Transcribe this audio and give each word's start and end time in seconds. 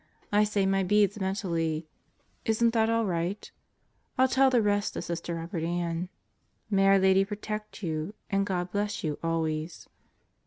I 0.31 0.45
say 0.45 0.65
my 0.65 0.81
beads 0.81 1.19
mentally. 1.21 1.87
Isn't 2.43 2.73
that 2.73 2.89
all 2.89 3.05
right? 3.05 3.51
I'll 4.17 4.27
tell 4.27 4.49
the 4.49 4.59
rest 4.59 4.95
to 4.95 5.01
Sister 5.03 5.35
Robert 5.35 5.61
Ann. 5.63 6.09
May 6.71 6.87
our 6.87 6.97
Lady 6.97 7.23
protect 7.23 7.83
you 7.83 8.15
and 8.27 8.43
God 8.43 8.71
bless 8.71 9.03
you 9.03 9.19
always. 9.21 9.87